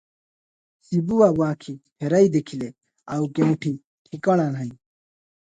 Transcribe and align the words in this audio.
ଶିବୁ 0.87 1.19
ବାବୁ 1.19 1.45
ଆଖି 1.47 1.73
ଫେରାଇ 2.05 2.31
ଦେଖିଲେ, 2.37 2.71
ଆଉ 3.17 3.29
କେଉଁଠି 3.37 3.75
ଠିକଣା 4.09 4.51
ନାହିଁ। 4.57 4.73